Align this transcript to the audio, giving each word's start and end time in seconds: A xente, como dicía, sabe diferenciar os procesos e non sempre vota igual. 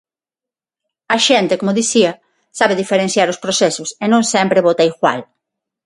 A 1.15 1.17
xente, 1.27 1.59
como 1.59 1.77
dicía, 1.79 2.11
sabe 2.59 2.79
diferenciar 2.81 3.27
os 3.33 3.41
procesos 3.43 3.89
e 4.03 4.05
non 4.13 4.21
sempre 4.33 4.65
vota 4.67 4.83
igual. 4.91 5.19